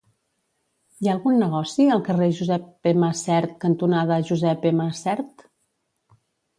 Hi 1.03 1.09
ha 1.09 1.13
algun 1.15 1.37
negoci 1.41 1.85
al 1.97 2.01
carrer 2.09 2.31
Josep 2.41 2.91
M. 2.95 3.07
Sert 3.23 3.55
cantonada 3.69 4.21
Josep 4.33 4.71
M. 4.75 4.93
Sert? 5.07 5.49